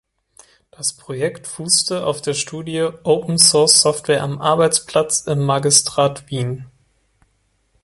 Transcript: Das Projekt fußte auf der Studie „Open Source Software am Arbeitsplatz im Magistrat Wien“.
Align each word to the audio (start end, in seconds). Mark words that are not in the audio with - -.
Das 0.71 0.93
Projekt 0.93 1.45
fußte 1.45 2.03
auf 2.07 2.23
der 2.23 2.33
Studie 2.33 2.89
„Open 3.03 3.37
Source 3.37 3.83
Software 3.83 4.23
am 4.23 4.41
Arbeitsplatz 4.41 5.27
im 5.27 5.45
Magistrat 5.45 6.27
Wien“. 6.31 6.65